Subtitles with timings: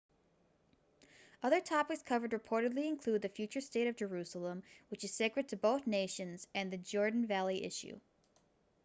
[1.43, 5.85] other topics covered reportedly include the future state of jerusalem which is sacred to both
[5.85, 7.99] nations and the jordan valley issue